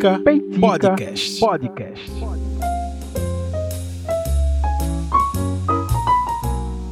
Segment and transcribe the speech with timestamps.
[0.00, 1.40] Peitica, Peitica Podcast.
[1.40, 2.10] Podcast.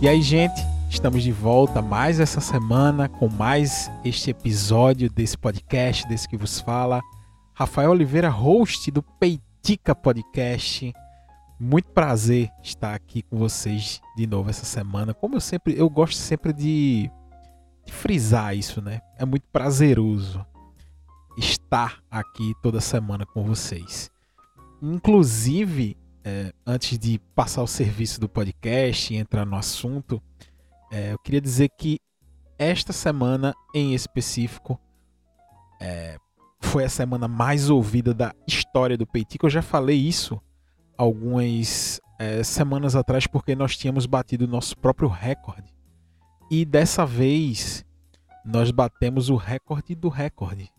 [0.02, 0.60] E aí, gente,
[0.90, 6.60] estamos de volta mais essa semana com mais este episódio desse podcast, desse que vos
[6.60, 7.00] fala.
[7.54, 10.92] Rafael Oliveira, host do Peitica Podcast.
[11.58, 15.14] Muito prazer estar aqui com vocês de novo essa semana.
[15.14, 17.10] Como eu sempre, eu gosto sempre de,
[17.86, 19.00] de frisar isso, né?
[19.18, 20.44] É muito prazeroso
[21.38, 24.10] estar aqui toda semana com vocês.
[24.82, 30.20] Inclusive, é, antes de passar o serviço do podcast e entrar no assunto,
[30.90, 31.98] é, eu queria dizer que
[32.58, 34.80] esta semana em específico
[35.80, 36.18] é,
[36.60, 39.46] foi a semana mais ouvida da história do Peitica.
[39.46, 40.40] Eu já falei isso
[40.96, 45.72] algumas é, semanas atrás porque nós tínhamos batido o nosso próprio recorde.
[46.50, 47.84] E dessa vez
[48.44, 50.72] nós batemos o recorde do recorde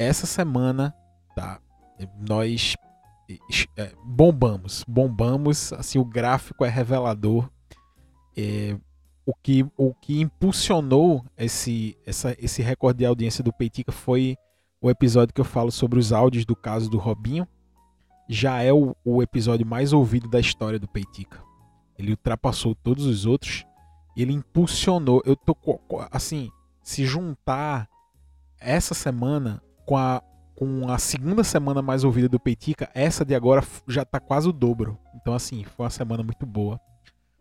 [0.00, 0.94] essa semana,
[1.36, 1.60] tá?
[2.18, 2.74] Nós
[3.76, 5.72] é, bombamos, bombamos.
[5.74, 7.50] Assim, o gráfico é revelador.
[8.36, 8.76] É,
[9.26, 14.36] o que, o que impulsionou esse, essa, esse recorde de audiência do Peitica foi
[14.80, 17.46] o episódio que eu falo sobre os áudios do caso do Robinho.
[18.26, 21.42] Já é o, o episódio mais ouvido da história do Peitica.
[21.98, 23.66] Ele ultrapassou todos os outros.
[24.16, 25.22] Ele impulsionou.
[25.26, 25.54] Eu tô
[26.10, 26.50] assim,
[26.82, 27.86] se juntar
[28.58, 30.22] essa semana com a,
[30.54, 34.52] com a segunda semana mais ouvida do Peitica, essa de agora já tá quase o
[34.52, 34.96] dobro.
[35.16, 36.80] Então, assim, foi uma semana muito boa.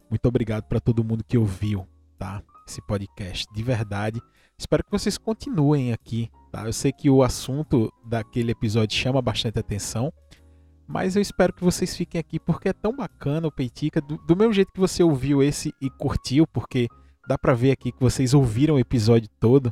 [0.10, 2.42] Muito obrigado para todo mundo que ouviu, tá?
[2.68, 4.20] Esse podcast, de verdade.
[4.58, 6.66] Espero que vocês continuem aqui, tá?
[6.66, 10.12] Eu sei que o assunto daquele episódio chama bastante atenção,
[10.88, 14.36] mas eu espero que vocês fiquem aqui porque é tão bacana o Peitica, do, do
[14.36, 16.88] mesmo jeito que você ouviu esse e curtiu, porque
[17.28, 19.72] dá para ver aqui que vocês ouviram o episódio todo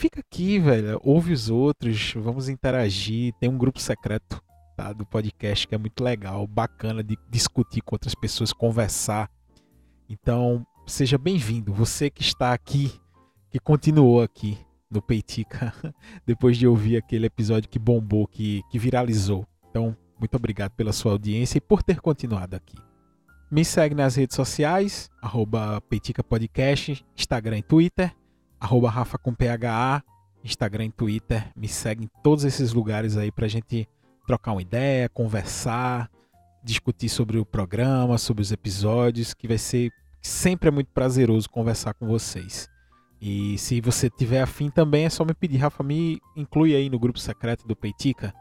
[0.00, 0.98] fica aqui, velho.
[1.04, 3.34] Ouve os outros, vamos interagir.
[3.38, 4.42] Tem um grupo secreto
[4.74, 9.30] tá, do podcast que é muito legal, bacana de discutir com outras pessoas, conversar.
[10.08, 11.74] Então, seja bem-vindo.
[11.74, 12.90] Você que está aqui,
[13.50, 14.58] que continuou aqui
[14.90, 15.74] no Peitica,
[16.26, 19.46] depois de ouvir aquele episódio que bombou, que, que viralizou.
[19.68, 22.76] Então, muito obrigado pela sua audiência e por ter continuado aqui.
[23.50, 28.14] Me segue nas redes sociais, arroba Peitica Podcast, Instagram e Twitter
[28.60, 30.02] arroba Rafa com PHA,
[30.44, 31.50] Instagram e Twitter.
[31.56, 33.88] Me segue em todos esses lugares aí pra gente
[34.26, 36.10] trocar uma ideia, conversar,
[36.62, 41.94] discutir sobre o programa, sobre os episódios, que vai ser sempre é muito prazeroso conversar
[41.94, 42.68] com vocês.
[43.20, 46.98] E se você tiver afim também, é só me pedir, Rafa, me inclui aí no
[46.98, 48.32] grupo secreto do Peitica,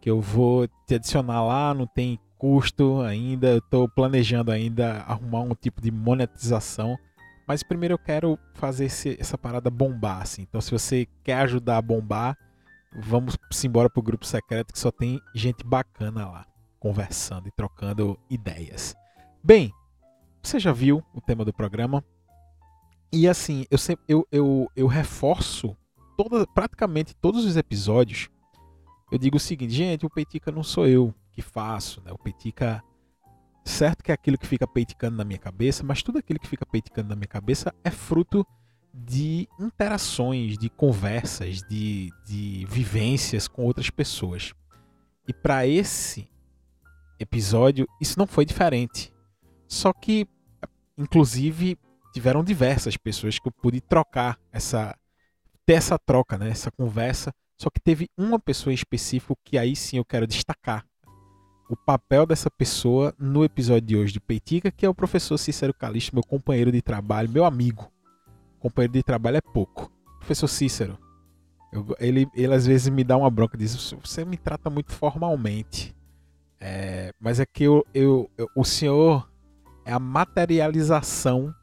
[0.00, 5.40] que eu vou te adicionar lá, não tem custo ainda, eu estou planejando ainda arrumar
[5.40, 6.98] um tipo de monetização
[7.46, 10.42] mas primeiro eu quero fazer esse, essa parada bombar, assim.
[10.42, 12.36] Então, se você quer ajudar a bombar,
[12.94, 16.46] vamos embora pro grupo secreto que só tem gente bacana lá,
[16.78, 18.94] conversando e trocando ideias.
[19.42, 19.72] Bem,
[20.42, 22.04] você já viu o tema do programa?
[23.12, 25.76] E assim, eu sempre eu, eu, eu reforço
[26.16, 28.28] toda, praticamente todos os episódios.
[29.10, 32.12] Eu digo o seguinte, gente, o Peitica não sou eu que faço, né?
[32.12, 32.82] O Peitica
[33.64, 36.66] Certo que é aquilo que fica peiticando na minha cabeça, mas tudo aquilo que fica
[36.66, 38.46] peiticando na minha cabeça é fruto
[38.92, 44.52] de interações, de conversas, de, de vivências com outras pessoas.
[45.26, 46.28] E para esse
[47.18, 49.12] episódio, isso não foi diferente.
[49.68, 50.26] Só que,
[50.98, 51.78] inclusive,
[52.12, 54.96] tiveram diversas pessoas que eu pude trocar essa.
[55.64, 56.50] ter essa troca, né?
[56.50, 57.32] essa conversa.
[57.56, 60.84] Só que teve uma pessoa em específico que aí sim eu quero destacar
[61.72, 65.72] o papel dessa pessoa no episódio de hoje de Peitica, que é o professor Cícero
[65.72, 67.90] Calixto, meu companheiro de trabalho, meu amigo.
[68.60, 69.90] Companheiro de trabalho é pouco.
[70.18, 70.98] Professor Cícero,
[71.72, 75.96] eu, ele, ele às vezes me dá uma bronca, diz: Você me trata muito formalmente.
[76.60, 79.26] É, mas é que eu, eu, eu, o senhor
[79.86, 81.54] é a materialização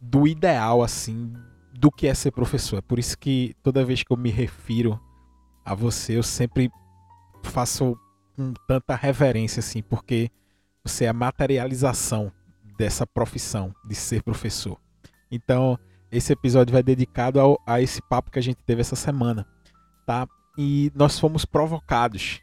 [0.00, 1.30] do ideal, assim,
[1.74, 2.78] do que é ser professor.
[2.78, 4.98] É por isso que toda vez que eu me refiro
[5.62, 6.70] a você, eu sempre
[7.42, 7.98] faço
[8.40, 10.30] com tanta reverência assim, porque
[10.82, 12.32] você é a materialização
[12.78, 14.80] dessa profissão de ser professor.
[15.30, 15.78] Então,
[16.10, 19.46] esse episódio vai dedicado ao, a esse papo que a gente teve essa semana,
[20.06, 20.26] tá?
[20.56, 22.40] E nós fomos provocados.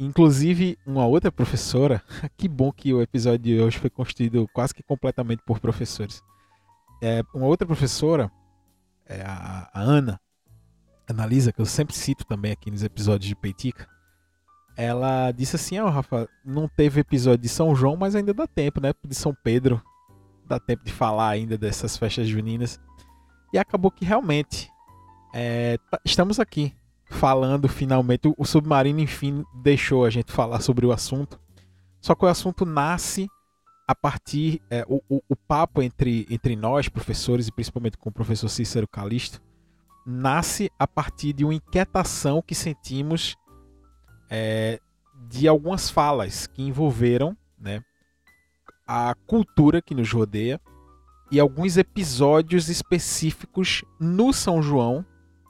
[0.00, 2.02] Inclusive, uma outra professora,
[2.36, 6.20] que bom que o episódio de hoje foi construído quase que completamente por professores.
[7.00, 8.32] É, uma outra professora,
[9.06, 10.20] é a, a Ana,
[11.06, 13.93] Analisa, que eu sempre cito também aqui nos episódios de Peitica,
[14.76, 18.46] ela disse assim: Ó, oh, Rafa, não teve episódio de São João, mas ainda dá
[18.46, 18.92] tempo, né?
[19.04, 19.82] De São Pedro.
[20.46, 22.80] Dá tempo de falar ainda dessas festas juninas.
[23.52, 24.68] E acabou que realmente
[25.32, 26.74] é, tá, estamos aqui
[27.08, 28.32] falando finalmente.
[28.36, 31.40] O Submarino, enfim, deixou a gente falar sobre o assunto.
[32.00, 33.28] Só que o assunto nasce
[33.86, 34.60] a partir.
[34.70, 38.86] É, o, o, o, papo entre, entre nós, professores, e principalmente com o professor Cícero
[38.86, 39.40] Calisto,
[40.06, 43.36] nasce a partir de uma inquietação que sentimos
[44.30, 44.78] é,
[45.28, 47.82] de algumas falas que envolveram né,
[48.86, 50.60] a cultura que nos rodeia
[51.30, 55.04] e alguns episódios específicos no São João,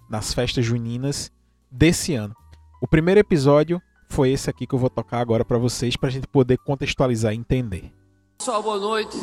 [0.08, 1.30] nas festas juninas
[1.70, 2.34] desse ano.
[2.80, 6.12] O primeiro episódio foi esse aqui que eu vou tocar agora para vocês, para a
[6.12, 7.92] gente poder contextualizar e entender.
[8.38, 9.16] Pessoal, boa noite.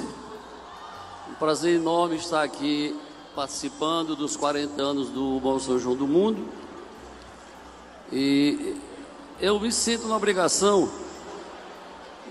[1.30, 3.00] Um prazer enorme estar aqui
[3.36, 6.50] participando dos 40 anos do Bom São João do Mundo.
[8.12, 8.76] E
[9.42, 10.88] eu me sinto na obrigação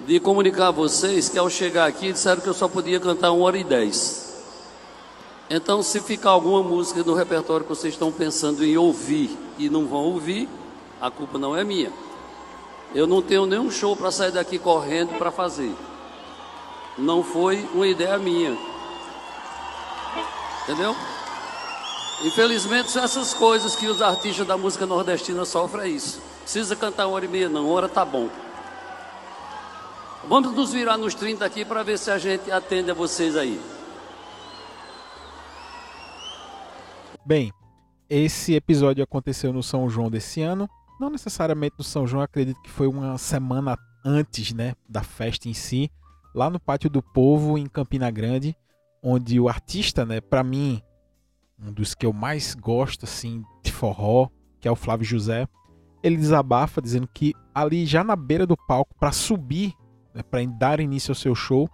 [0.06, 3.44] de comunicar a vocês que ao chegar aqui disseram que eu só podia cantar uma
[3.44, 4.30] hora e dez.
[5.50, 9.88] Então, se ficar alguma música do repertório que vocês estão pensando em ouvir e não
[9.88, 10.48] vão ouvir,
[11.00, 11.92] a culpa não é minha.
[12.94, 15.74] Eu não tenho nenhum show para sair daqui correndo para fazer.
[16.96, 18.56] Não foi uma ideia minha.
[20.62, 20.94] Entendeu?
[22.22, 26.29] Infelizmente, são essas coisas que os artistas da música nordestina sofrem é isso.
[26.52, 28.28] Precisa cantar uma hora e meia, não, uma hora tá bom.
[30.28, 33.62] Vamos nos virar nos 30 aqui para ver se a gente atende a vocês aí.
[37.24, 37.52] Bem,
[38.08, 40.68] esse episódio aconteceu no São João desse ano.
[40.98, 45.54] Não necessariamente no São João, acredito que foi uma semana antes, né, da festa em
[45.54, 45.88] si,
[46.34, 48.56] lá no Pátio do Povo em Campina Grande,
[49.00, 50.82] onde o artista, né, para mim,
[51.56, 54.28] um dos que eu mais gosto assim de forró,
[54.60, 55.46] que é o Flávio José,
[56.02, 59.74] ele desabafa dizendo que ali já na beira do palco para subir
[60.14, 61.68] né, para dar início ao seu show,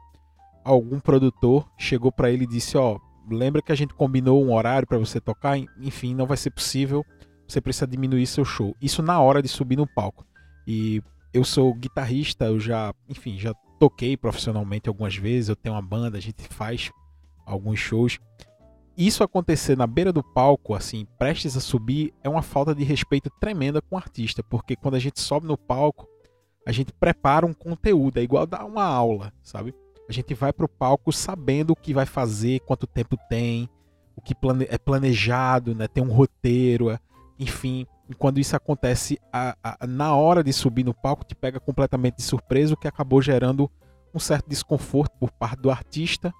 [0.64, 4.52] algum produtor chegou para ele e disse: Ó, oh, lembra que a gente combinou um
[4.52, 5.58] horário para você tocar?
[5.81, 7.05] Enfim, não vai ser possível,
[7.46, 8.75] você precisa diminuir seu show.
[8.81, 10.26] Isso na hora de subir no palco.
[10.67, 11.02] E
[11.32, 16.19] eu sou guitarrista, eu já, enfim, já toquei profissionalmente algumas vezes, eu tenho uma banda,
[16.19, 16.90] a gente faz
[17.44, 18.19] alguns shows.
[18.96, 23.31] Isso acontecer na beira do palco, assim, prestes a subir, é uma falta de respeito
[23.38, 26.08] tremenda com o artista, porque quando a gente sobe no palco,
[26.66, 29.75] a gente prepara um conteúdo, é igual dar uma aula, sabe?
[30.08, 33.69] A gente vai para o palco sabendo o que vai fazer, quanto tempo tem,
[34.16, 35.87] o que plane é planejado, né?
[35.87, 36.98] Tem um roteiro, é,
[37.38, 37.87] enfim.
[38.08, 42.16] E quando isso acontece a, a, na hora de subir no palco, te pega completamente
[42.16, 43.70] de surpresa, o que acabou gerando
[44.14, 46.32] um certo desconforto por parte do artista.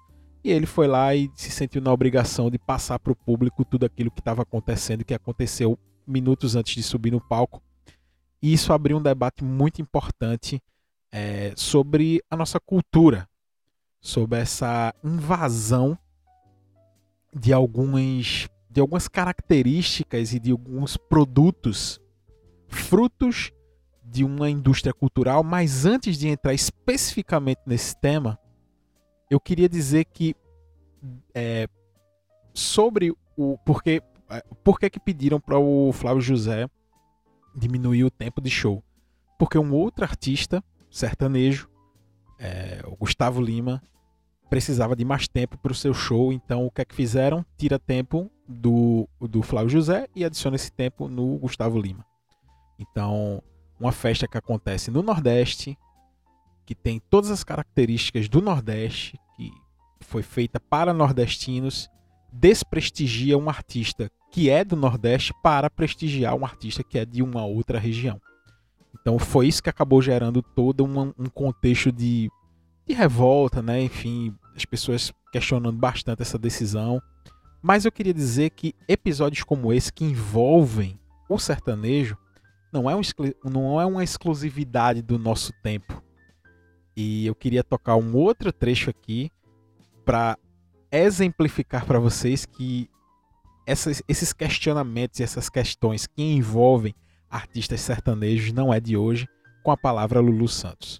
[0.43, 3.85] E ele foi lá e se sentiu na obrigação de passar para o público tudo
[3.85, 7.61] aquilo que estava acontecendo, que aconteceu minutos antes de subir no palco.
[8.41, 10.61] E isso abriu um debate muito importante
[11.11, 13.27] é, sobre a nossa cultura,
[13.99, 15.97] sobre essa invasão
[17.33, 21.99] de alguns de algumas características e de alguns produtos
[22.67, 23.51] frutos
[24.03, 28.39] de uma indústria cultural, mas antes de entrar especificamente nesse tema,
[29.29, 30.35] eu queria dizer que
[31.33, 31.67] é,
[32.53, 36.67] sobre o porque é, por que pediram para o Flávio José
[37.55, 38.83] diminuir o tempo de show.
[39.37, 41.69] Porque um outro artista sertanejo,
[42.39, 43.81] é, o Gustavo Lima,
[44.49, 46.31] precisava de mais tempo para o seu show.
[46.31, 47.45] Então, o que é que fizeram?
[47.57, 52.05] Tira tempo do, do Flávio José e adiciona esse tempo no Gustavo Lima.
[52.79, 53.41] Então,
[53.79, 55.77] uma festa que acontece no Nordeste,
[56.67, 59.49] que tem todas as características do Nordeste, que
[60.01, 61.89] foi feita para nordestinos,
[62.31, 67.45] desprestigia um artista que é do Nordeste para prestigiar um artista que é de uma
[67.45, 68.21] outra região.
[68.99, 72.29] Então foi isso que acabou gerando todo um, um contexto de,
[72.85, 73.81] de revolta, né?
[73.81, 77.01] Enfim, as pessoas questionando bastante essa decisão.
[77.61, 82.17] Mas eu queria dizer que episódios como esse que envolvem o sertanejo
[82.73, 83.01] não é, um,
[83.45, 86.03] não é uma exclusividade do nosso tempo.
[86.99, 89.29] E eu queria tocar um outro trecho aqui
[90.03, 90.35] para
[90.91, 92.89] exemplificar para vocês que
[93.67, 96.95] essas, esses questionamentos e essas questões que envolvem
[97.29, 99.27] artistas sertanejos não é de hoje,
[99.63, 100.99] com a palavra Lulu Santos.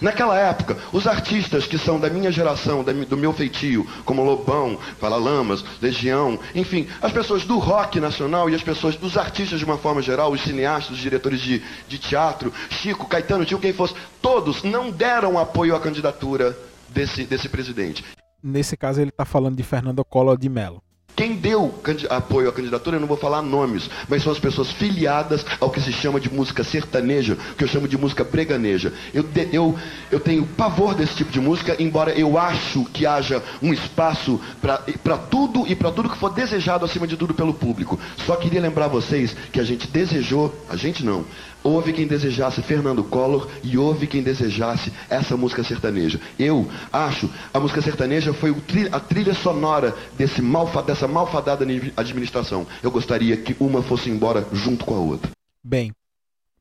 [0.00, 5.64] Naquela época, os artistas que são da minha geração, do meu feitio, como Lobão, Paralamas,
[5.80, 10.02] Legião, enfim, as pessoas do rock nacional e as pessoas dos artistas de uma forma
[10.02, 14.90] geral, os cineastas, os diretores de, de teatro, Chico, Caetano, Tio, quem fosse, todos não
[14.90, 16.56] deram apoio à candidatura
[16.88, 18.04] desse, desse presidente.
[18.42, 20.82] Nesse caso, ele está falando de Fernando Collor de Mello.
[21.14, 21.74] Quem deu
[22.08, 25.80] apoio à candidatura, eu não vou falar nomes, mas são as pessoas filiadas ao que
[25.80, 28.92] se chama de música sertaneja, que eu chamo de música breganeja.
[29.12, 29.78] Eu, eu,
[30.10, 35.18] eu tenho pavor desse tipo de música, embora eu acho que haja um espaço para
[35.18, 38.00] tudo e para tudo que for desejado, acima de tudo, pelo público.
[38.24, 41.26] Só queria lembrar vocês que a gente desejou, a gente não,
[41.62, 46.20] Houve quem desejasse Fernando Collor e houve quem desejasse essa música sertaneja.
[46.38, 48.54] Eu acho a música sertaneja foi
[48.90, 51.64] a trilha sonora desse malfa, dessa malfadada
[51.96, 52.66] administração.
[52.82, 55.30] Eu gostaria que uma fosse embora junto com a outra.
[55.62, 55.92] Bem,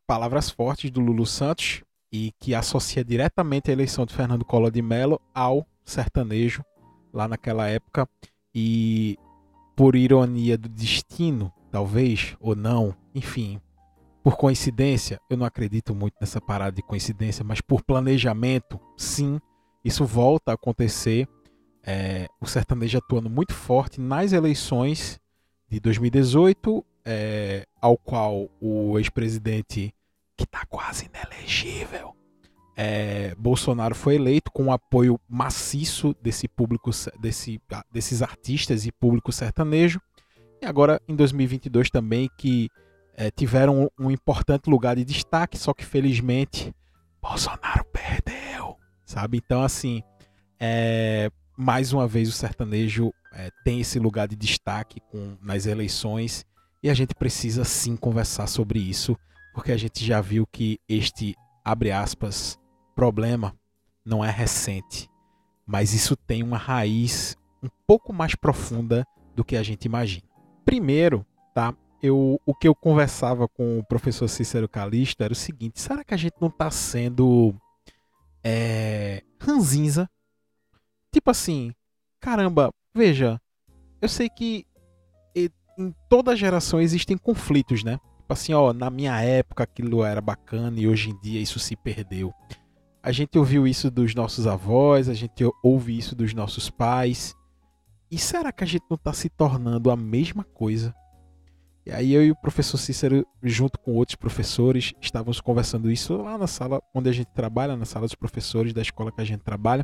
[0.06, 1.82] palavras fortes do Lulu Santos
[2.12, 6.64] e que associa diretamente a eleição de Fernando Collor de Mello ao sertanejo
[7.14, 8.08] lá naquela época
[8.54, 9.18] e
[9.76, 13.60] por ironia do destino, talvez ou não, enfim,
[14.24, 19.40] por coincidência, eu não acredito muito nessa parada de coincidência, mas por planejamento, sim,
[19.84, 21.28] isso volta a acontecer.
[21.84, 25.20] É, o sertanejo atuando muito forte nas eleições
[25.68, 29.92] de 2018, é, ao qual o ex-presidente,
[30.38, 32.16] que está quase inelegível,
[32.76, 37.60] é, Bolsonaro foi eleito com o apoio maciço desse público, desse,
[37.92, 40.00] desses artistas e público sertanejo.
[40.62, 42.70] E agora em 2022 também que
[43.22, 46.74] é, tiveram um, importante lugar de destaque, só que felizmente
[47.22, 48.76] Bolsonaro perdeu,
[49.06, 49.38] sabe?
[49.38, 50.02] Então, assim,
[50.60, 56.44] é, mais uma vez o sertanejo é, tem esse lugar de destaque com, nas eleições
[56.82, 59.16] e a gente precisa sim conversar sobre isso,
[59.54, 62.58] porque a gente já viu que este, abre aspas,
[62.96, 63.56] problema
[64.04, 65.08] não é recente,
[65.64, 70.26] mas isso tem uma raiz um pouco mais profunda do que a gente imagina.
[70.66, 71.24] Primeiro,
[71.54, 71.76] tá?
[72.02, 76.14] Eu, o que eu conversava com o professor Cícero Calixto era o seguinte: será que
[76.14, 77.54] a gente não está sendo
[78.44, 80.10] é, ranzinza?
[81.14, 81.74] Tipo assim,
[82.20, 83.40] caramba, veja,
[84.02, 84.66] eu sei que
[85.78, 88.00] em toda geração existem conflitos, né?
[88.18, 91.76] Tipo assim, ó, na minha época aquilo era bacana e hoje em dia isso se
[91.76, 92.34] perdeu.
[93.04, 97.36] A gente ouviu isso dos nossos avós, a gente ouve isso dos nossos pais.
[98.10, 100.94] E será que a gente não está se tornando a mesma coisa
[101.86, 106.38] e aí eu e o professor Cícero, junto com outros professores, estávamos conversando isso lá
[106.38, 109.42] na sala onde a gente trabalha, na sala dos professores da escola que a gente
[109.42, 109.84] trabalha.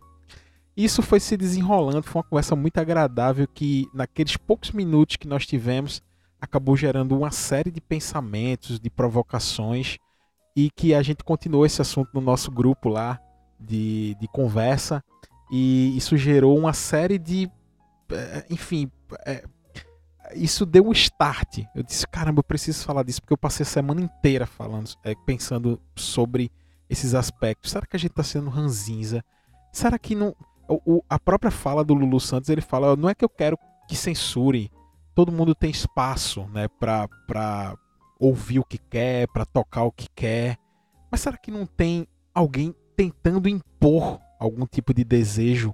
[0.76, 5.46] Isso foi se desenrolando, foi uma conversa muito agradável que naqueles poucos minutos que nós
[5.46, 6.04] tivemos
[6.40, 9.98] acabou gerando uma série de pensamentos, de provocações
[10.56, 13.20] e que a gente continuou esse assunto no nosso grupo lá
[13.60, 15.04] de, de conversa
[15.52, 17.50] e isso gerou uma série de,
[18.12, 18.92] eh, enfim,
[19.26, 19.44] eh,
[20.34, 21.60] isso deu um start.
[21.76, 25.16] Eu disse, caramba, eu preciso falar disso, porque eu passei a semana inteira falando, é,
[25.26, 26.52] pensando sobre
[26.90, 27.72] esses aspectos.
[27.72, 29.24] Será que a gente está sendo ranzinza?
[29.72, 30.36] Será que não.
[30.70, 33.58] O, a própria fala do Lulu Santos, ele fala, não é que eu quero
[33.88, 34.70] que censure.
[35.16, 37.76] Todo mundo tem espaço, né, pra
[38.20, 40.58] ouvir o que quer, para tocar o que quer.
[41.10, 45.74] Mas será que não tem alguém tentando impor algum tipo de desejo?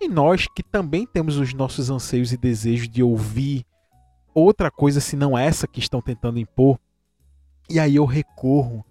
[0.00, 3.66] E nós que também temos os nossos anseios e desejos de ouvir
[4.34, 6.78] outra coisa se não essa que estão tentando impor.
[7.68, 8.84] E aí eu recorro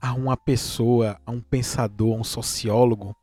[0.00, 3.16] a uma pessoa, a um pensador, a um sociólogo,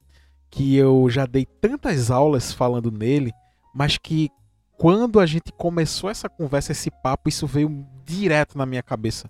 [0.50, 3.31] que eu já dei tantas aulas falando nele,
[3.74, 4.29] mas que
[4.77, 9.29] quando a gente começou essa conversa, esse papo, isso veio direto na minha cabeça.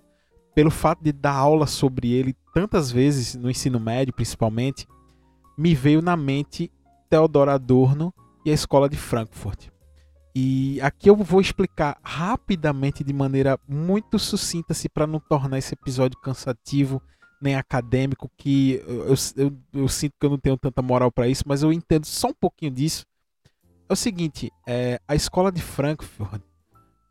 [0.54, 4.86] Pelo fato de dar aula sobre ele tantas vezes, no ensino médio principalmente,
[5.56, 6.70] me veio na mente
[7.08, 8.12] Theodor Adorno
[8.44, 9.68] e a Escola de Frankfurt.
[10.38, 15.72] E aqui eu vou explicar rapidamente, de maneira muito sucinta, se para não tornar esse
[15.72, 17.00] episódio cansativo
[17.40, 21.42] nem acadêmico, que eu, eu, eu sinto que eu não tenho tanta moral para isso,
[21.46, 23.06] mas eu entendo só um pouquinho disso.
[23.88, 26.42] É o seguinte, é, a escola de Frankfurt,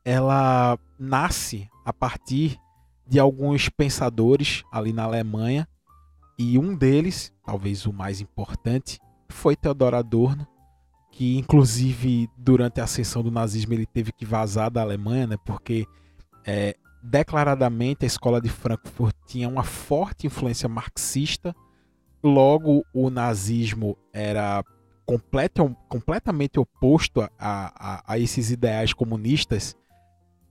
[0.05, 2.59] ela nasce a partir
[3.07, 5.67] de alguns pensadores ali na Alemanha,
[6.37, 10.47] e um deles, talvez o mais importante, foi Theodor Adorno,
[11.15, 15.87] que inclusive durante a ascensão do nazismo ele teve que vazar da Alemanha, né, porque
[16.45, 21.55] é, declaradamente a escola de Frankfurt tinha uma forte influência marxista,
[22.21, 24.61] logo o nazismo era
[25.05, 29.73] completo, completamente oposto a, a, a, esses ideais comunistas,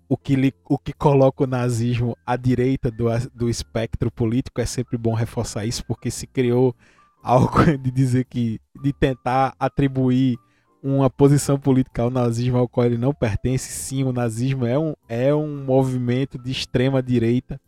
[0.09, 3.05] o que, lhe, o que coloca o nazismo à direita do,
[3.35, 6.75] do espectro político, é sempre bom reforçar isso, porque se criou
[7.23, 10.39] algo de dizer que, de tentar atribuir
[10.85, 13.73] uma posição política ao nazismo ao qual ele não pertence.
[13.73, 17.59] Sim, o nazismo é um, é um movimento de extrema direita.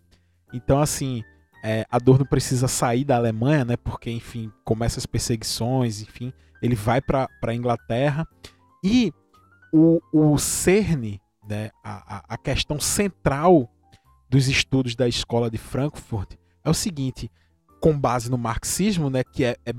[0.52, 1.25] Então, assim,
[1.64, 3.76] é, Adorno precisa sair da Alemanha, né?
[3.78, 6.30] Porque, enfim, começa as perseguições, enfim,
[6.61, 8.28] ele vai para a Inglaterra.
[8.85, 9.11] E
[9.73, 11.18] o, o cerne,
[11.49, 13.70] né, a, a questão central
[14.28, 17.30] dos estudos da escola de Frankfurt é o seguinte:
[17.80, 19.73] com base no marxismo, né, que é, é,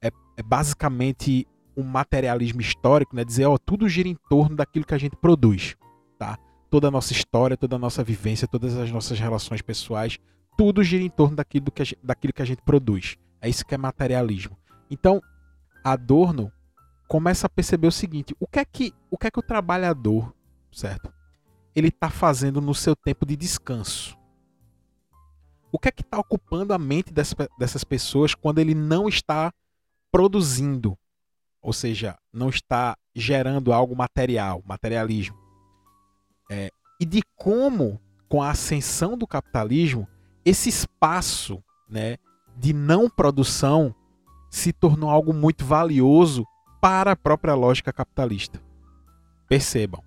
[0.00, 1.44] é, é basicamente
[1.76, 5.76] um materialismo histórico, né, dizer, ó, tudo gira em torno daquilo que a gente produz,
[6.18, 6.38] tá?
[6.70, 10.18] Toda a nossa história, toda a nossa vivência, todas as nossas relações pessoais,
[10.56, 13.16] tudo gira em torno daquilo que a gente, daquilo que a gente produz.
[13.40, 14.56] É isso que é materialismo.
[14.90, 15.20] Então,
[15.82, 16.50] Adorno
[17.08, 20.34] começa a perceber o seguinte: o que é que o, que é que o trabalhador,
[20.72, 21.12] certo?
[21.74, 24.16] Ele está fazendo no seu tempo de descanso.
[25.70, 29.52] O que é que está ocupando a mente dessas, dessas pessoas quando ele não está
[30.10, 30.96] produzindo?
[31.64, 35.34] Ou seja, não está gerando algo material, materialismo.
[36.50, 36.68] É,
[37.00, 40.06] e de como, com a ascensão do capitalismo,
[40.44, 42.18] esse espaço né,
[42.54, 43.94] de não produção
[44.50, 46.46] se tornou algo muito valioso
[46.82, 48.60] para a própria lógica capitalista.
[49.48, 50.04] Percebam.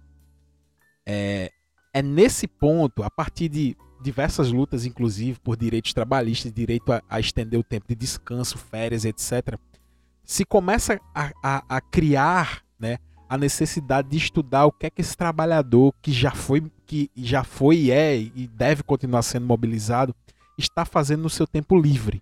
[1.07, 1.51] É,
[1.91, 7.19] é nesse ponto, a partir de diversas lutas, inclusive por direitos trabalhistas, direito a, a
[7.19, 9.57] estender o tempo de descanso, férias, etc.,
[10.27, 12.97] se começa a, a, a, criar né,
[13.29, 17.45] a necessidade de estudar o que é que esse trabalhador que já foi, que já
[17.45, 20.13] foi e é e deve continuar sendo mobilizado
[20.57, 22.21] está fazendo no seu tempo livre.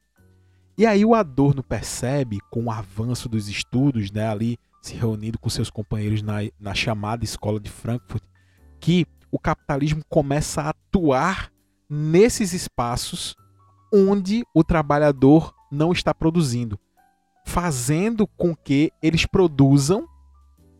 [0.77, 5.49] E aí o Adorno percebe, com o avanço dos estudos, né, ali se reunindo com
[5.49, 8.23] seus companheiros na, na chamada Escola de Frankfurt,
[8.79, 11.51] que o capitalismo começa a atuar
[11.89, 13.35] nesses espaços
[13.91, 16.79] onde o trabalhador não está produzindo,
[17.45, 20.07] fazendo com que eles produzam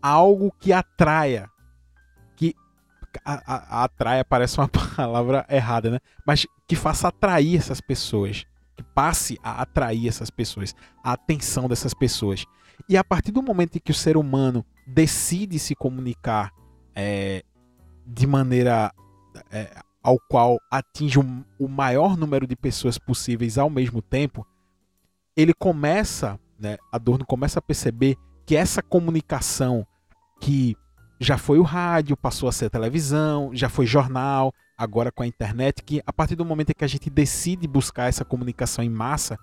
[0.01, 1.49] algo que atraia,
[2.35, 2.53] que
[3.23, 5.99] a, a, atraia parece uma palavra errada, né?
[6.25, 8.45] Mas que faça atrair essas pessoas,
[8.75, 12.45] que passe a atrair essas pessoas, a atenção dessas pessoas.
[12.89, 16.51] E a partir do momento em que o ser humano decide se comunicar
[16.93, 17.43] é,
[18.05, 18.91] de maneira
[19.51, 21.17] é, ao qual atinge
[21.59, 24.45] o maior número de pessoas possíveis ao mesmo tempo,
[25.35, 29.85] ele começa, né, Adorno começa a perceber que essa comunicação
[30.39, 30.75] que
[31.19, 35.27] já foi o rádio, passou a ser a televisão, já foi jornal, agora com a
[35.27, 38.89] internet, que a partir do momento em que a gente decide buscar essa comunicação em
[38.89, 39.37] massa,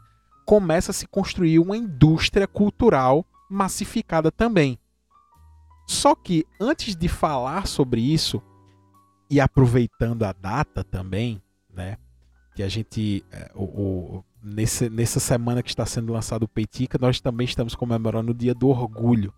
[0.46, 4.78] começa a se construir uma indústria cultural massificada também.
[5.86, 8.42] Só que antes de falar sobre isso,
[9.32, 11.96] e aproveitando a data também, né?
[12.54, 16.98] Que a gente, é, o, o, nesse, nessa semana que está sendo lançado o Peitica,
[17.00, 19.32] nós também estamos comemorando o Dia do Orgulho.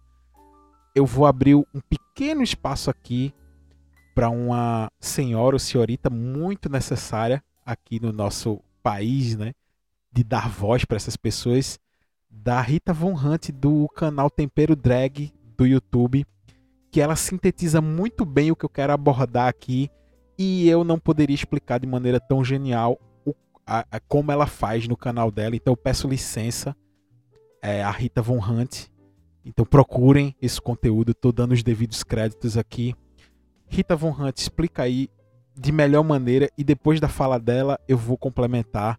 [0.95, 3.35] Eu vou abrir um pequeno espaço aqui
[4.15, 9.53] para uma senhora ou senhorita muito necessária aqui no nosso país, né?
[10.13, 11.81] De dar voz para essas pessoas,
[12.31, 16.25] da Rita Von Hunt do canal Tempero Drag do YouTube
[16.95, 19.91] que ela sintetiza muito bem o que eu quero abordar aqui
[20.39, 23.01] e eu não poderia explicar de maneira tão genial
[23.67, 25.57] a, a, como ela faz no canal dela.
[25.57, 26.77] Então eu peço licença
[27.63, 28.87] é, a Rita Von Hunt.
[29.45, 32.95] Então procurem esse conteúdo, estou dando os devidos créditos aqui.
[33.67, 35.09] Rita Von Hunt explica aí
[35.57, 38.99] de melhor maneira e depois da fala dela eu vou complementar.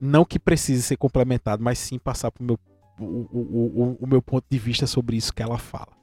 [0.00, 2.58] Não que precise ser complementado, mas sim passar para o meu,
[2.98, 5.94] o, o, o, o meu ponto de vista sobre isso que ela fala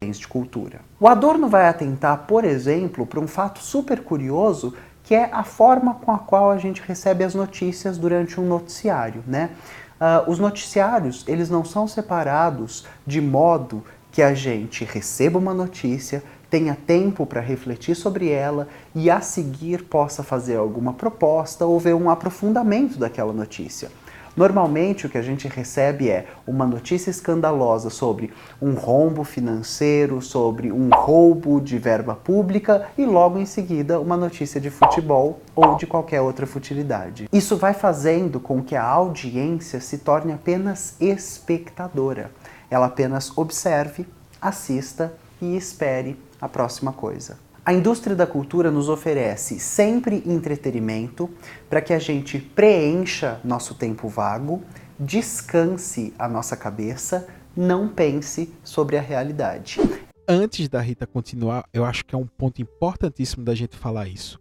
[0.00, 0.82] de cultura.
[1.00, 4.74] O Adorno vai atentar, por exemplo, para um fato super curioso
[5.06, 9.22] que é a forma com a qual a gente recebe as notícias durante um noticiário,
[9.26, 9.50] né?
[9.98, 16.22] Uh, os noticiários eles não são separados de modo que a gente receba uma notícia,
[16.50, 21.94] tenha tempo para refletir sobre ela e a seguir possa fazer alguma proposta ou ver
[21.94, 23.90] um aprofundamento daquela notícia.
[24.36, 30.70] Normalmente o que a gente recebe é uma notícia escandalosa sobre um rombo financeiro, sobre
[30.70, 35.86] um roubo de verba pública e logo em seguida uma notícia de futebol ou de
[35.86, 37.28] qualquer outra futilidade.
[37.32, 42.30] Isso vai fazendo com que a audiência se torne apenas espectadora.
[42.70, 44.06] Ela apenas observe,
[44.38, 47.45] assista e espere a próxima coisa.
[47.66, 51.28] A indústria da cultura nos oferece sempre entretenimento
[51.68, 54.62] para que a gente preencha nosso tempo vago,
[54.96, 57.26] descanse a nossa cabeça,
[57.56, 59.80] não pense sobre a realidade.
[60.28, 64.38] Antes da Rita continuar, eu acho que é um ponto importantíssimo da gente falar isso.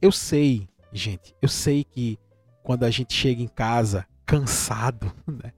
[0.00, 2.18] Eu sei, gente, eu sei que
[2.62, 5.52] quando a gente chega em casa cansado, né?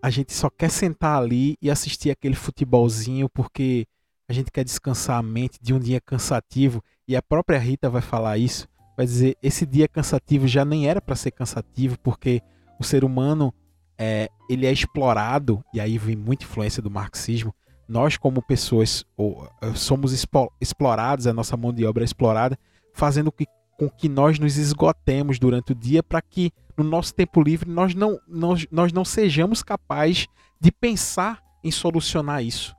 [0.00, 3.88] a gente só quer sentar ali e assistir aquele futebolzinho porque
[4.28, 8.02] a gente quer descansar a mente de um dia cansativo e a própria Rita vai
[8.02, 12.40] falar isso, vai dizer esse dia cansativo já nem era para ser cansativo porque
[12.78, 13.52] o ser humano
[13.98, 17.54] é, ele é explorado e aí vem muita influência do marxismo
[17.88, 20.12] nós como pessoas ou, somos
[20.60, 22.58] explorados, a nossa mão de obra é explorada,
[22.92, 23.46] fazendo que,
[23.78, 27.94] com que nós nos esgotemos durante o dia para que no nosso tempo livre nós
[27.94, 30.26] não, nós, nós não sejamos capazes
[30.60, 32.74] de pensar em solucionar isso.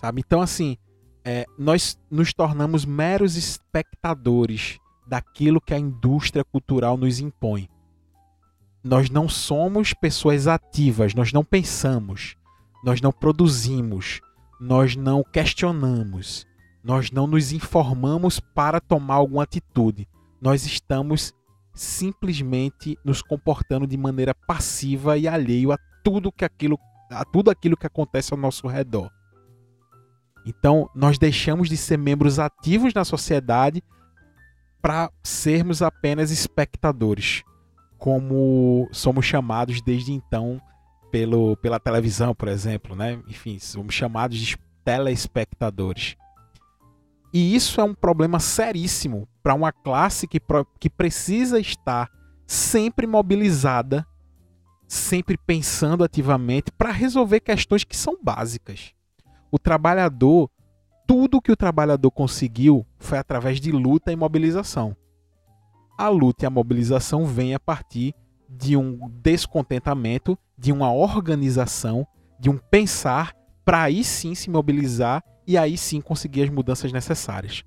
[0.00, 0.22] Sabe?
[0.24, 0.76] Então, assim,
[1.24, 7.68] é, nós nos tornamos meros espectadores daquilo que a indústria cultural nos impõe.
[8.84, 12.36] Nós não somos pessoas ativas, nós não pensamos,
[12.84, 14.20] nós não produzimos,
[14.60, 16.46] nós não questionamos,
[16.84, 20.06] nós não nos informamos para tomar alguma atitude.
[20.40, 21.32] Nós estamos
[21.74, 26.78] simplesmente nos comportando de maneira passiva e alheio a tudo que aquilo
[27.10, 29.10] a tudo aquilo que acontece ao nosso redor.
[30.46, 33.82] Então, nós deixamos de ser membros ativos na sociedade
[34.80, 37.42] para sermos apenas espectadores,
[37.98, 40.60] como somos chamados desde então
[41.10, 43.20] pelo, pela televisão, por exemplo, né?
[43.28, 46.16] Enfim, somos chamados de telespectadores.
[47.32, 50.40] E isso é um problema seríssimo para uma classe que,
[50.80, 52.10] que precisa estar
[52.46, 54.06] sempre mobilizada,
[54.86, 58.94] sempre pensando ativamente para resolver questões que são básicas.
[59.50, 60.50] O trabalhador,
[61.06, 64.96] tudo que o trabalhador conseguiu foi através de luta e mobilização.
[65.96, 68.14] A luta e a mobilização vêm a partir
[68.48, 72.06] de um descontentamento, de uma organização,
[72.38, 73.34] de um pensar
[73.64, 77.64] para aí sim se mobilizar e aí sim conseguir as mudanças necessárias.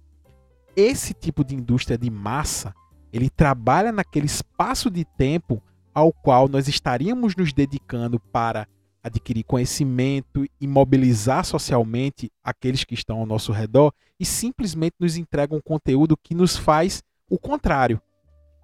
[0.75, 2.73] Esse tipo de indústria de massa,
[3.11, 5.61] ele trabalha naquele espaço de tempo
[5.93, 8.67] ao qual nós estaríamos nos dedicando para
[9.03, 15.55] adquirir conhecimento e mobilizar socialmente aqueles que estão ao nosso redor e simplesmente nos entrega
[15.55, 18.01] um conteúdo que nos faz o contrário.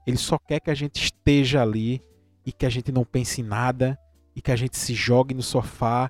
[0.06, 2.02] Ele só quer que a gente esteja ali
[2.45, 3.97] e que a gente não pense em nada
[4.36, 6.10] e que a gente se jogue no sofá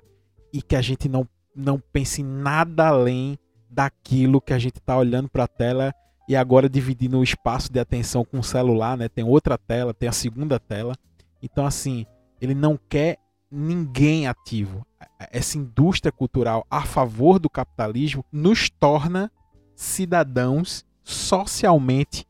[0.52, 3.36] e que a gente não não pense em nada além
[3.68, 5.92] daquilo que a gente está olhando para a tela
[6.28, 9.08] e agora dividindo o espaço de atenção com o celular, né?
[9.08, 10.94] Tem outra tela, tem a segunda tela.
[11.42, 12.06] Então, assim,
[12.40, 13.18] ele não quer
[13.50, 14.86] ninguém ativo.
[15.18, 19.30] Essa indústria cultural a favor do capitalismo nos torna
[19.74, 22.26] cidadãos socialmente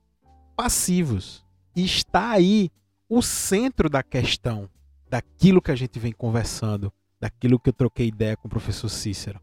[0.57, 1.45] passivos.
[1.75, 2.71] E está aí
[3.09, 4.69] o centro da questão,
[5.09, 9.41] daquilo que a gente vem conversando daquilo que eu troquei ideia com o professor Cícero.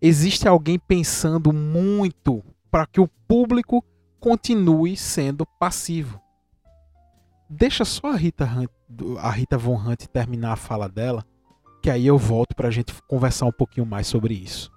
[0.00, 3.84] Existe alguém pensando muito para que o público
[4.18, 6.20] continue sendo passivo.
[7.52, 8.70] Deixa só a Rita, Hunt,
[9.18, 11.24] a Rita Von Hunt terminar a fala dela,
[11.82, 14.70] que aí eu volto para a gente conversar um pouquinho mais sobre isso.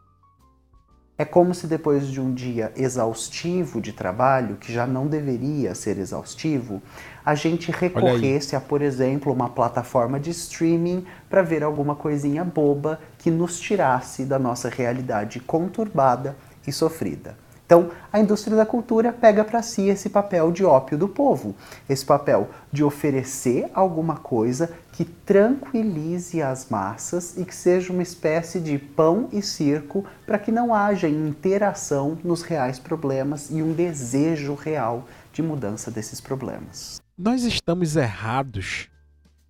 [1.16, 6.00] É como se depois de um dia exaustivo de trabalho, que já não deveria ser
[6.00, 6.82] exaustivo,
[7.24, 13.00] a gente recorresse a, por exemplo, uma plataforma de streaming para ver alguma coisinha boba
[13.20, 17.43] que nos tirasse da nossa realidade conturbada e sofrida.
[17.74, 21.56] Então, a indústria da cultura pega para si esse papel de ópio do povo,
[21.90, 28.60] esse papel de oferecer alguma coisa que tranquilize as massas e que seja uma espécie
[28.60, 34.54] de pão e circo para que não haja interação nos reais problemas e um desejo
[34.54, 37.02] real de mudança desses problemas.
[37.18, 38.88] Nós estamos errados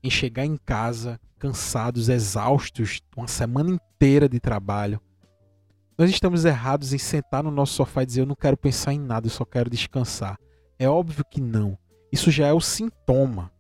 [0.02, 5.02] em chegar em casa cansados, exaustos, uma semana inteira de trabalho
[5.98, 9.00] nós estamos errados em sentar no nosso sofá e dizer eu não quero pensar em
[9.00, 10.40] nada, eu só quero descansar.
[10.80, 11.78] É óbvio que não.
[12.12, 13.52] Isso já é o sintoma,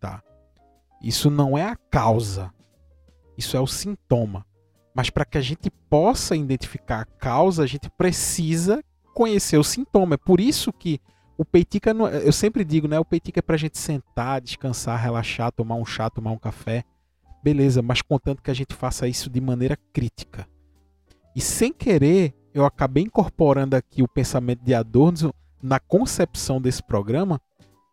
[0.00, 0.22] tá?
[1.00, 2.52] Isso não é a causa.
[3.36, 4.44] Isso é o sintoma.
[4.94, 8.82] Mas para que a gente possa identificar a causa, a gente precisa
[9.14, 10.14] conhecer o sintoma.
[10.14, 11.00] É por isso que
[11.36, 11.92] o peitica,
[12.24, 12.98] eu sempre digo, né?
[12.98, 16.82] O peitica é para a gente sentar, descansar, relaxar, tomar um chá, tomar um café.
[17.44, 20.48] Beleza, mas contanto que a gente faça isso de maneira crítica
[21.38, 27.40] e sem querer, eu acabei incorporando aqui o pensamento de Adorno na concepção desse programa,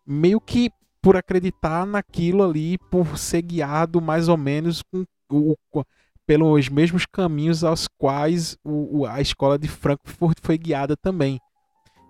[0.04, 4.82] meio que por acreditar naquilo ali, por ser guiado mais ou menos
[5.30, 5.86] com, o,
[6.26, 11.40] pelos mesmos caminhos aos quais o, a escola de Frankfurt foi guiada também.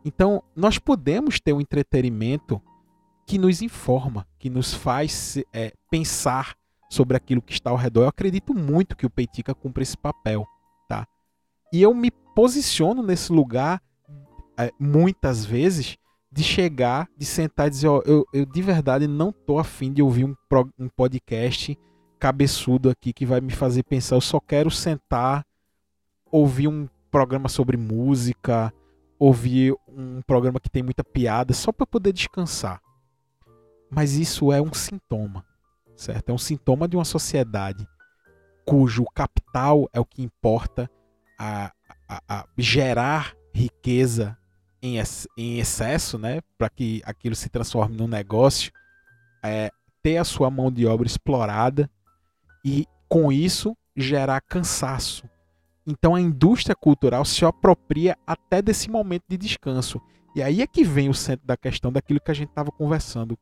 [0.06, 2.62] Então, nós podemos ter um entretenimento
[3.28, 6.56] que nos informa, que nos faz é, pensar
[6.89, 8.04] sobre aquilo que está ao redor.
[8.04, 10.48] Eu acredito muito que o Peitica cumpre esse papel.
[11.71, 13.82] E eu me posiciono nesse lugar
[14.58, 15.97] é, muitas vezes
[16.32, 20.01] de chegar, de sentar e dizer, ó, eu, eu de verdade não tô afim de
[20.01, 20.36] ouvir um,
[20.78, 21.78] um podcast
[22.19, 24.15] cabeçudo aqui que vai me fazer pensar.
[24.15, 25.45] Eu só quero sentar,
[26.32, 28.73] ouvir um programa sobre música,
[29.17, 32.82] ouvir um programa que tem muita piada, só para poder descansar.
[33.89, 35.45] Mas isso é um sintoma,
[35.95, 36.30] certo?
[36.30, 37.88] É um sintoma de uma sociedade
[38.65, 40.89] cujo capital é o que importa
[41.38, 41.71] a,
[42.08, 44.38] a, a gerar riqueza
[44.82, 44.98] em,
[45.38, 48.71] em excesso, né, para que aquilo se transforme num negócio,
[49.43, 49.71] é,
[50.04, 51.89] ter a sua mão de obra explorada
[52.63, 55.28] e com isso gerar cansaço.
[55.88, 60.02] Então a indústria cultural se apropria até desse momento de descanso.
[60.36, 63.38] E aí é que vem o centro da questão daquilo que a gente estava conversando,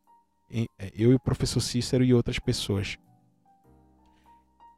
[0.51, 2.97] é, eu e o professor Cícero e outras pessoas.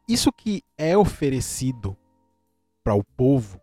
[0.08, 1.96] Isso que é oferecido
[2.86, 3.60] para o povo,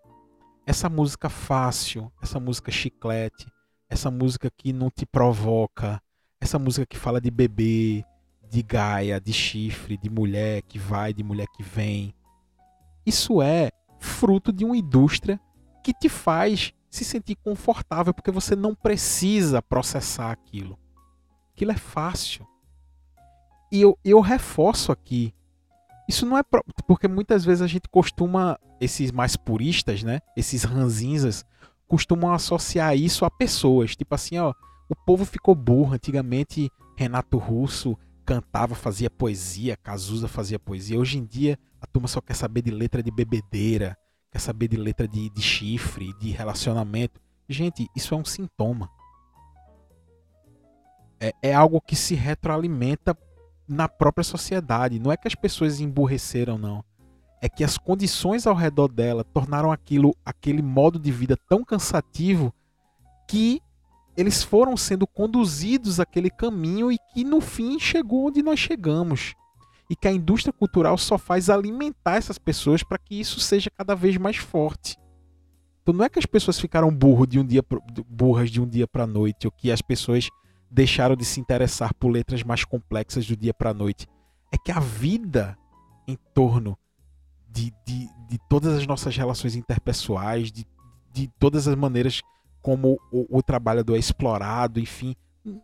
[0.65, 3.47] essa música fácil, essa música chiclete,
[3.89, 6.03] essa música que não te provoca,
[6.41, 8.03] essa música que fala de bebê,
[8.49, 12.13] de gaia, de chifre, de mulher que vai, de mulher que vem.
[13.05, 15.39] Isso é fruto de uma indústria
[15.81, 20.77] que te faz se sentir confortável porque você não precisa processar aquilo.
[21.53, 22.45] Aquilo é fácil.
[23.71, 25.33] E eu, eu reforço aqui
[26.07, 26.63] isso não é pro...
[26.87, 30.19] porque muitas vezes a gente costuma esses mais puristas, né?
[30.35, 31.45] Esses ranzinzas
[31.87, 34.53] costumam associar isso a pessoas, tipo assim, ó,
[34.89, 36.69] o povo ficou burro antigamente.
[36.95, 40.99] Renato Russo cantava, fazia poesia, Cazuza fazia poesia.
[40.99, 43.97] Hoje em dia a turma só quer saber de letra de bebedeira,
[44.31, 47.19] quer saber de letra de, de chifre, de relacionamento.
[47.49, 48.89] Gente, isso é um sintoma.
[51.19, 53.17] É, é algo que se retroalimenta
[53.67, 54.99] na própria sociedade.
[54.99, 56.83] Não é que as pessoas emburreceram, não.
[57.41, 62.53] É que as condições ao redor dela tornaram aquilo, aquele modo de vida tão cansativo
[63.27, 63.61] que
[64.15, 69.33] eles foram sendo conduzidos aquele caminho e que no fim chegou onde nós chegamos.
[69.89, 73.95] E que a indústria cultural só faz alimentar essas pessoas para que isso seja cada
[73.95, 74.97] vez mais forte.
[75.81, 77.61] Então não é que as pessoas ficaram burro de um dia
[78.07, 80.29] burras de um dia para noite, ou que as pessoas
[80.73, 84.07] deixaram de se interessar por letras mais complexas do dia para a noite.
[84.51, 85.55] É que a vida
[86.07, 86.77] em torno
[87.47, 90.65] de, de, de todas as nossas relações interpessoais, de,
[91.13, 92.21] de todas as maneiras
[92.61, 95.15] como o, o trabalhador é explorado, enfim,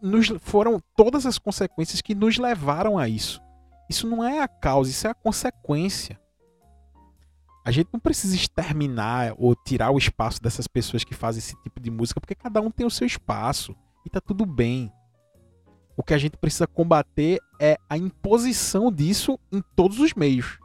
[0.01, 3.41] nos, foram todas as consequências que nos levaram a isso.
[3.89, 6.19] Isso não é a causa, isso é a consequência.
[7.65, 11.79] A gente não precisa exterminar ou tirar o espaço dessas pessoas que fazem esse tipo
[11.79, 14.91] de música, porque cada um tem o seu espaço e tá tudo bem.
[15.99, 20.57] O que a gente precisa combater é a imposição disso em todos os meios.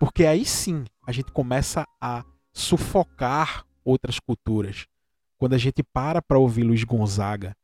[0.00, 4.86] Porque aí sim a gente começa a sufocar outras culturas.
[5.36, 7.54] Quando a gente para para ouvir Luiz Gonzaga,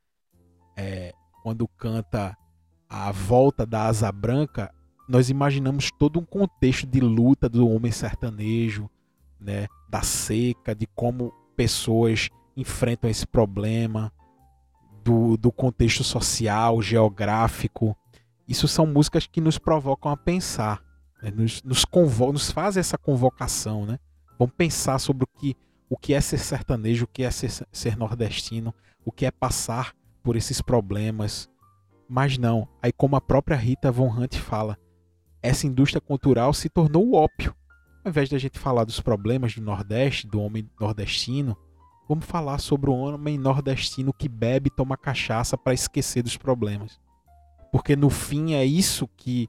[0.77, 2.37] é, quando canta
[2.91, 4.71] a volta da asa branca,
[5.09, 8.87] nós imaginamos todo um contexto de luta do homem sertanejo,
[9.41, 14.13] né, da seca, de como pessoas enfrentam esse problema,
[15.05, 17.97] do, do contexto social, geográfico.
[18.47, 20.83] Isso são músicas que nos provocam a pensar,
[21.23, 21.31] né?
[21.31, 23.87] nos, nos, convo nos fazem essa convocação.
[23.87, 23.99] Né?
[24.39, 25.57] Vamos pensar sobre o que,
[25.89, 29.95] o que é ser sertanejo, o que é ser, ser nordestino, o que é passar
[30.23, 31.49] por esses problemas.
[32.09, 34.77] Mas não, aí como a própria Rita Von Hunt fala,
[35.43, 37.55] essa indústria cultural se tornou o ópio.
[38.05, 41.57] Ao invés de a gente falar dos problemas do Nordeste, do homem nordestino,
[42.11, 46.99] Vamos falar sobre o homem nordestino que bebe e toma cachaça para esquecer dos problemas.
[47.71, 49.49] Porque no fim é isso que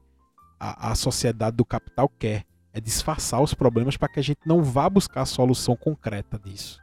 [0.60, 4.62] a, a sociedade do capital quer: é disfarçar os problemas para que a gente não
[4.62, 6.78] vá buscar a solução concreta disso.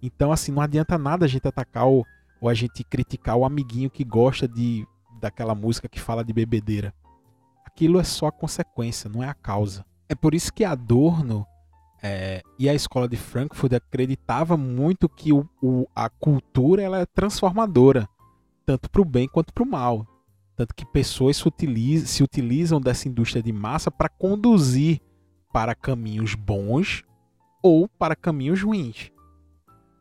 [0.00, 2.06] Então, assim, não adianta nada a gente atacar ou,
[2.40, 4.86] ou a gente criticar o amiguinho que gosta de
[5.20, 6.94] daquela música que fala de bebedeira.
[7.64, 9.84] Aquilo é só a consequência, não é a causa.
[10.08, 11.44] É por isso que Adorno
[12.02, 17.06] é, e a escola de Frankfurt acreditava muito que o, o, a cultura ela é
[17.06, 18.08] transformadora,
[18.64, 20.06] tanto para o bem quanto para o mal.
[20.56, 25.00] Tanto que pessoas se utilizam, se utilizam dessa indústria de massa para conduzir
[25.52, 27.04] para caminhos bons
[27.62, 29.10] ou para caminhos ruins.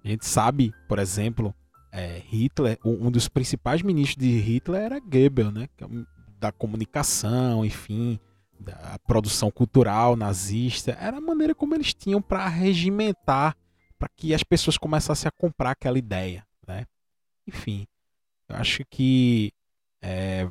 [0.03, 1.53] A gente sabe, por exemplo,
[1.91, 5.67] é, Hitler, um dos principais ministros de Hitler era Goebbels, né?
[5.81, 5.85] É
[6.39, 8.19] da comunicação, enfim,
[8.59, 13.55] da produção cultural nazista, era a maneira como eles tinham para regimentar,
[13.97, 16.85] para que as pessoas começassem a comprar aquela ideia, né?
[17.47, 17.85] Enfim,
[18.49, 19.51] eu acho que
[20.01, 20.49] é,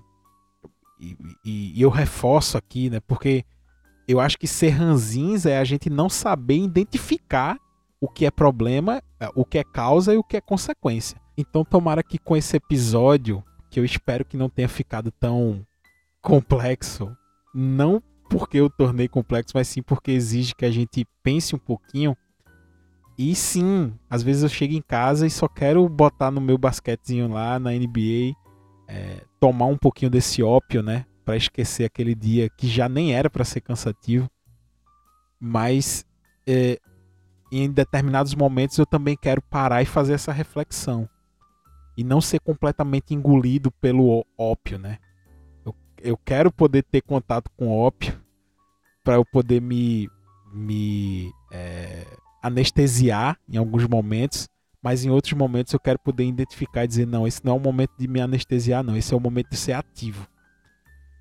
[1.01, 3.01] e, e, e, eu reforço aqui, né?
[3.01, 3.45] Porque
[4.07, 7.59] eu acho que ser ranzins é a gente não saber identificar
[8.01, 11.21] o que é problema, é, o que é causa e o que é consequência.
[11.37, 15.67] Então, tomara que com esse episódio, que eu espero que não tenha ficado tão
[16.21, 17.17] complexo,
[17.55, 22.17] não porque eu tornei complexo, mas sim porque exige que a gente pense um pouquinho.
[23.17, 27.29] E sim, às vezes eu chego em casa e só quero botar no meu basquetezinho
[27.29, 28.35] lá na NBA,
[28.88, 31.07] é, tomar um pouquinho desse ópio, né?
[31.25, 34.31] para esquecer aquele dia que já nem era para ser cansativo,
[35.40, 36.05] mas
[36.47, 36.79] é,
[37.51, 41.09] em determinados momentos eu também quero parar e fazer essa reflexão
[41.97, 44.99] e não ser completamente engolido pelo ópio, né?
[46.05, 48.21] Eu, quero poder ter contato com ópio
[49.03, 50.09] para eu poder me,
[50.53, 52.07] me é,
[52.43, 54.47] anestesiar em alguns momentos,
[54.83, 57.61] mas em outros momentos eu quero poder identificar e dizer: não, esse não é o
[57.61, 60.29] momento de me anestesiar, não, esse é o momento de ser ativo.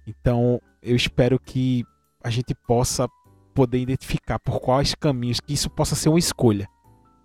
[0.05, 1.83] Então eu espero que
[2.23, 3.07] a gente possa
[3.53, 6.67] poder identificar por quais caminhos, que isso possa ser uma escolha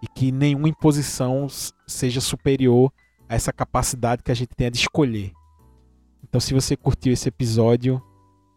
[0.03, 1.47] e que nenhuma imposição
[1.87, 2.93] seja superior
[3.29, 5.33] a essa capacidade que a gente tem de escolher.
[6.29, 8.03] Então, se você curtiu esse episódio,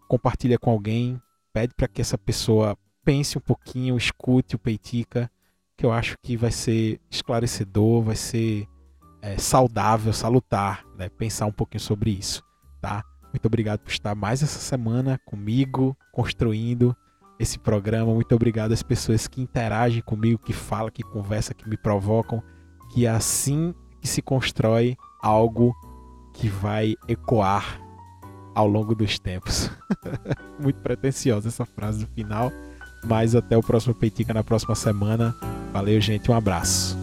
[0.07, 1.21] compartilha com alguém,
[1.53, 5.31] pede para que essa pessoa pense um pouquinho, escute o Peitica,
[5.77, 8.67] que eu acho que vai ser esclarecedor, vai ser
[9.21, 11.09] é, saudável, salutar, né?
[11.09, 12.43] pensar um pouquinho sobre isso,
[12.81, 13.03] tá?
[13.31, 16.95] Muito obrigado por estar mais essa semana comigo, construindo
[17.39, 18.13] esse programa.
[18.13, 22.43] Muito obrigado às pessoas que interagem comigo, que falam, que conversam, que me provocam,
[22.93, 25.73] que é assim que se constrói algo
[26.41, 27.79] que vai ecoar
[28.55, 29.69] ao longo dos tempos.
[30.59, 32.51] Muito pretensiosa essa frase do final,
[33.05, 35.35] mas até o próximo Peitica na próxima semana.
[35.71, 37.00] Valeu, gente, um abraço.